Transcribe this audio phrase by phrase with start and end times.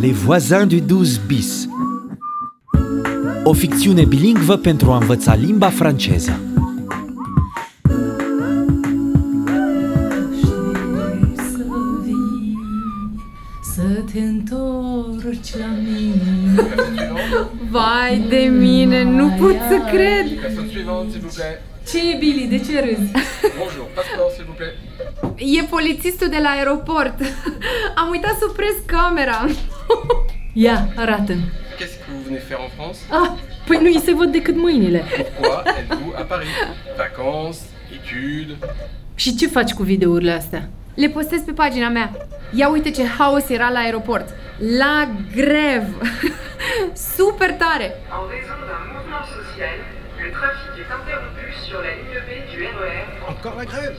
[0.00, 1.68] Les voisins du 12 bis
[3.44, 6.40] O ficțiune bilingvă pentru a învăța limba franceză
[11.34, 11.64] să
[12.04, 12.58] vii,
[13.74, 13.82] să
[14.12, 16.74] te întorci la mine.
[17.70, 20.40] Vai de mine, nu pot să cred!
[20.40, 21.60] Personne suivante, s'il vous plaît.
[21.88, 22.46] Ce e, Billy?
[22.46, 23.10] De ce râzi?
[23.58, 24.91] Bonjour, passeport, s'il vous plaît.
[25.36, 27.14] E polițistul de la aeroport.
[28.00, 29.46] Am uitat să opresc camera.
[30.52, 31.50] Ia, arată-mi.
[31.78, 33.30] Qu'est-ce que vous venez faire en France Ah,
[33.66, 34.98] păi nu îi se văd decât mâinile.
[34.98, 36.48] Pourquoi êtes-vous à Paris
[36.96, 37.60] Vacances,
[37.96, 38.56] études
[39.14, 40.68] Și ce faci cu videourile astea?
[40.94, 42.10] Le postez pe pagina mea.
[42.54, 44.28] Ia uite ce haos era la aeroport.
[44.78, 45.84] La grev.
[47.16, 47.86] Super tare.
[48.18, 49.76] En raison d'un mouvement social,
[50.22, 53.06] le trafic est interrompu sur la ligne B du RER
[53.44, 53.96] Encore la grève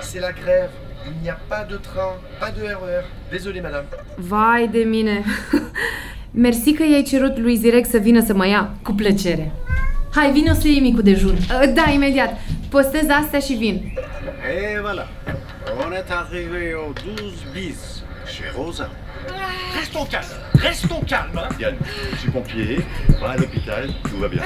[0.00, 0.70] C'est la grève.
[1.06, 3.04] Il n'y a pas de train, pas de RER.
[3.30, 3.84] Désolé madame.
[4.16, 5.24] Vai de mine.
[6.30, 8.70] Mersi că i-ai cerut lui Zirec să vină să mă ia.
[8.82, 9.52] Cu plăcere.
[10.14, 11.34] Hai, vino să iei micul dejun.
[11.36, 12.40] Uh, Da, imediat.
[12.68, 13.74] Postez astea și vin.
[14.54, 15.06] Et voilà,
[15.86, 18.02] on est arrivé au 12 bis,
[18.34, 18.90] chez Rosa.
[19.76, 21.30] Reste ton calme, reste ton calme.
[21.34, 21.56] hein.
[21.60, 21.76] Yann,
[22.12, 22.84] je suis pompier,
[23.20, 24.42] va à l'hôpital, tout va bien.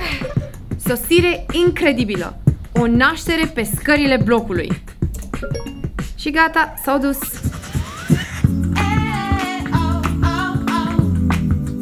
[0.87, 2.39] Sosire incredibilă.
[2.79, 4.83] O naștere pe scările blocului.
[6.19, 7.19] Și gata, s-au dus.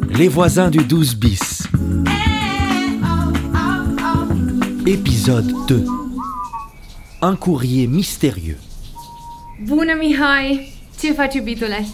[0.07, 1.67] Les voisins du 12 bis
[4.85, 5.83] Épisode 2
[7.21, 8.57] Un courrier mystérieux
[9.63, 10.73] Bună, Mihai!
[10.99, 11.85] Ce faci, iubitule?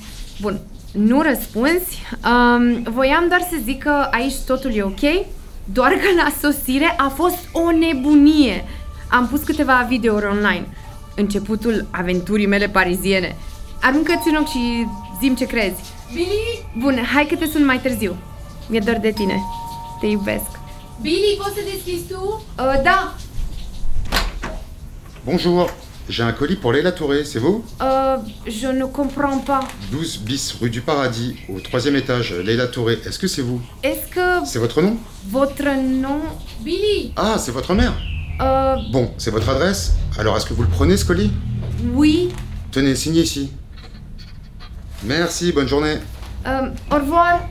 [0.41, 0.59] Bun,
[0.91, 2.01] nu răspunzi.
[2.25, 5.25] Um, voiam doar să zic că aici totul e ok,
[5.63, 8.63] doar că la sosire a fost o nebunie.
[9.11, 10.67] Am pus câteva videouri online.
[11.15, 13.35] Începutul aventurii mele pariziene.
[13.81, 14.87] Aruncă-ți un ochi și
[15.19, 15.81] zim ce crezi.
[16.13, 16.65] Billy?
[16.77, 18.15] Bun, hai că te sun mai târziu.
[18.69, 19.41] Mi-e dor de tine.
[19.99, 20.45] Te iubesc.
[21.01, 22.43] Billy, poți să deschizi tu?
[22.59, 23.15] Uh, da,
[25.25, 25.69] Bonjour,
[26.09, 27.63] j'ai un colis pour Leila Touré, c'est vous?
[27.79, 28.17] Uh,
[28.59, 29.63] je ne comprends pas.
[29.91, 33.61] 12 bis rue du Paradis, au troisième étage, Leila Touré, est-ce que c'est vous?
[33.83, 34.97] Est-ce que C'est votre nom?
[35.29, 35.63] votre
[36.03, 36.21] nom...
[36.63, 37.11] Billy!
[37.15, 37.93] Ah, c'est votre mère
[38.41, 39.93] Uh, Bon, c'est votre adresse?
[40.17, 41.31] Alors est-ce que vous le prenez ce colis?
[41.93, 42.29] Oui,
[42.71, 43.51] Tenez, signez ici.
[45.03, 45.97] Merci, bonne journée.
[46.45, 47.41] um, au revoir.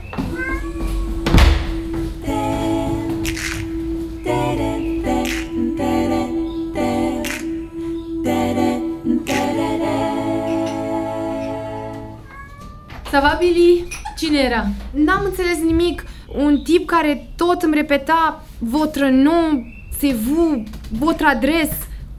[13.11, 13.85] Ça va, Billy?
[14.17, 14.67] Cine era?
[14.95, 16.05] N-am înțeles nimic.
[16.35, 19.65] Un tip care tot îmi repeta Votre nom,
[19.99, 20.65] c'est vous,
[20.99, 21.71] votre adres.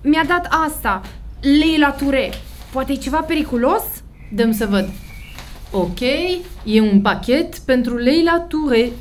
[0.03, 1.01] Mi-a dat asta,
[1.41, 2.29] Leila Ture.
[2.71, 3.83] Poate e ceva periculos?
[4.33, 4.89] Dăm să văd.
[5.71, 5.99] Ok,
[6.63, 8.91] e un pachet pentru Leila Touré.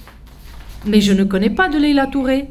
[0.84, 2.48] Mais je ne connais pas de Leila Touré.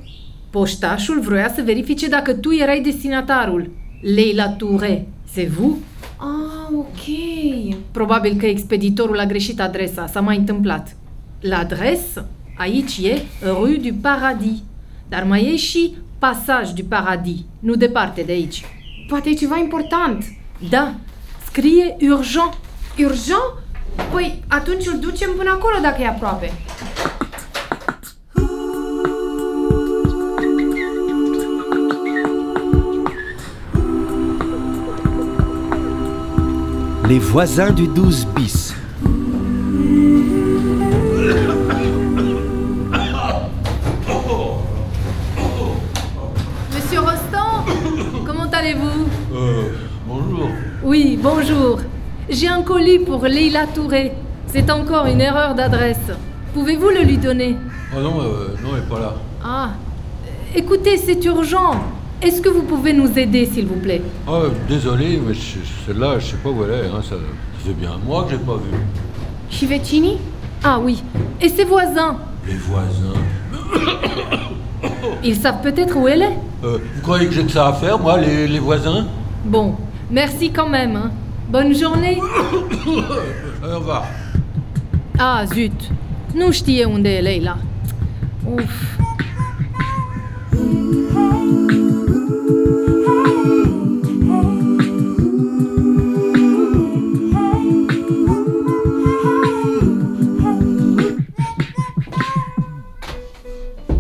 [0.50, 3.72] Poștașul vroia să verifice dacă tu erai destinatarul.
[4.16, 5.78] Leila Touré, c'est vous?
[6.18, 7.06] Ah, ok.
[7.91, 10.96] Probabil că expeditorul a greșit adresa, s-a mai întâmplat.
[11.40, 12.25] L'adresse,
[12.58, 14.58] aici e Rue du Paradis.
[15.09, 18.66] Dar mai e și Passage du Paradis, nu departe de aici.
[19.07, 20.24] Poate e ceva important.
[20.69, 20.94] Da,
[21.46, 22.57] scrie urgent.
[22.97, 23.53] Urgent?
[24.12, 26.52] Păi atunci îl ducem până acolo dacă e aproape.
[37.08, 38.78] Les voisins du 12 bis
[51.22, 51.80] bonjour.
[52.30, 54.13] J'ai un colis pour Leila Touré.
[54.47, 56.07] C'est encore une erreur d'adresse.
[56.53, 57.56] Pouvez-vous le lui donner?
[57.94, 59.13] Ah non, euh, non, elle est pas là.
[59.44, 59.69] Ah,
[60.56, 61.72] écoutez, c'est urgent.
[62.22, 64.02] Est-ce que vous pouvez nous aider, s'il vous plaît?
[64.28, 65.34] Ah, euh, désolé, mais
[65.85, 66.88] celle-là, je sais pas où elle est.
[66.88, 67.02] Hein,
[67.64, 68.72] fait bien un mois que j'ai pas vu.
[69.49, 70.17] Și vecinii?
[70.64, 71.03] Ah oui.
[71.41, 72.17] Et ses voisins?
[72.47, 73.20] Les voisins.
[75.23, 76.38] Ils savent peut-être où elle est?
[76.64, 79.08] Euh, vous croyez que j'ai que ça à faire, moi, les, les voisins?
[79.44, 79.76] Bon,
[80.09, 80.96] merci quand même.
[80.96, 81.11] hein.
[81.50, 82.17] Bonne journée.
[83.64, 84.03] Euh, Au revoir.
[85.17, 85.90] Ah, zut.
[86.34, 87.58] Nu știe unde e Leila.
[88.46, 88.97] Uf.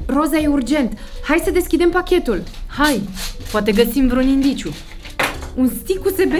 [0.07, 0.97] Roza e urgent.
[1.23, 2.43] Hai să deschidem pachetul.
[2.67, 3.01] Hai,
[3.51, 4.69] poate găsim vreun indiciu.
[5.59, 6.33] Un stick USB?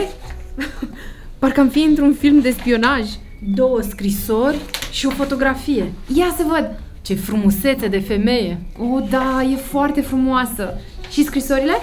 [1.39, 3.05] Parcă am fi într-un film de spionaj.
[3.53, 4.57] Două scrisori
[4.91, 5.91] și o fotografie.
[6.15, 6.79] Ia să văd!
[7.01, 8.61] Ce frumusețe de femeie!
[8.77, 10.73] O, da, e foarte frumoasă.
[11.11, 11.73] Și scrisorile?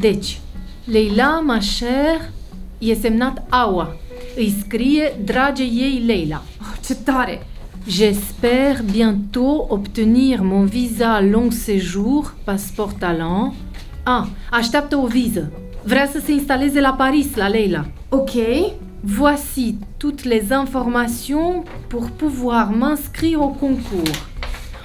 [0.00, 0.40] Deci,
[0.84, 2.32] Leila, ma chère,
[2.78, 3.96] e semnat Aua.
[4.36, 6.42] Îi scrie drage ei Leila.
[6.60, 7.46] Oh, ce tare!
[7.86, 13.54] J'espère bientôt obtenir mon visa long séjour, passeport talent.
[14.02, 15.52] Ah, așteaptă o viză.
[15.88, 17.84] Vrea să se instaleze la Paris, la Leila.
[18.08, 18.30] Ok.
[19.00, 24.26] Voici toutes les informations pour pouvoir m'inscrire au concours.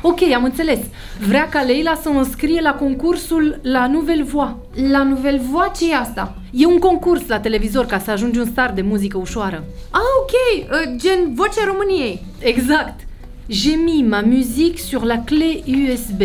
[0.02, 0.80] Ok, am înțeles.
[1.28, 4.52] Vrea ca Leila să o înscrie la concursul la Nouvelle Voix.
[4.90, 6.36] La Nouvelle Voix ce e asta?
[6.52, 9.64] E un concurs la televizor ca să ajungi un star de muzică ușoară.
[9.90, 10.32] Ah, ok,
[10.72, 12.26] uh, gen Vocea României.
[12.40, 13.00] Exact.
[13.50, 16.22] J'ai mis ma musique sur la clé USB.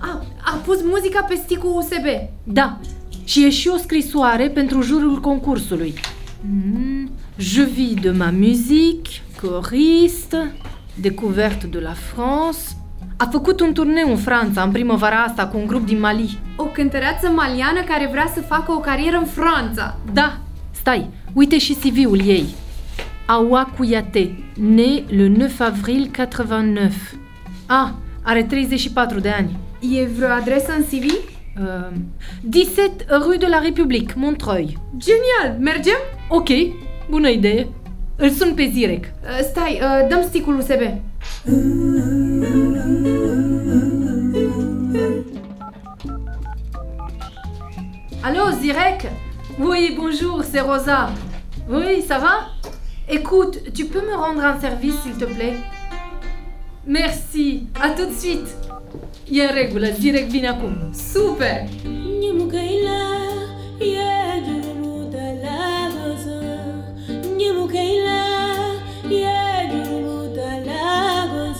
[0.00, 2.06] A, a pus muzica pe sticul USB.
[2.44, 2.78] Da.
[3.24, 5.94] Și e și o scrisoare pentru jurul concursului.
[6.40, 10.52] Mm, Je vis de ma musique, choriste,
[11.00, 12.58] découverte de la France.
[13.16, 16.38] A făcut un turneu în Franța în primăvara asta cu un grup din Mali.
[16.56, 19.96] O cântăreață maliană care vrea să facă o carieră în Franța.
[20.12, 20.38] Da,
[20.70, 22.44] stai, uite și CV-ul ei.
[23.26, 26.88] Awa Kouyaté, né le 9 avril 89.
[27.66, 27.90] Ah,
[28.22, 29.56] are 34 de ani.
[29.80, 31.31] E vreo adresă în CV?
[31.58, 31.92] Uh,
[32.44, 34.78] 17 rue de la République, Montreuil.
[34.98, 35.58] Genial!
[35.60, 35.98] Mergem?
[36.28, 36.48] Ok,
[37.10, 37.66] bună idee.
[38.16, 39.04] Îl sun pe Zirec.
[39.04, 40.80] Uh, stai, uh, dăm sticul USB.
[48.22, 49.10] Allô, Zirek?
[49.58, 51.10] Oui, bonjour, c'est Rosa.
[51.68, 52.48] Oui, ça va?
[53.08, 55.56] Écoute, tu peux me rendre un service, s'il te plaît?
[56.86, 58.56] Merci, à tout de suite.
[59.34, 60.90] E în regulă, Zirek vine acum.
[61.12, 61.68] Super!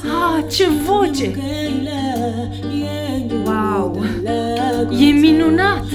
[0.04, 1.32] Ah, ce voce!
[3.44, 4.04] Wow!
[5.00, 5.91] E minunat!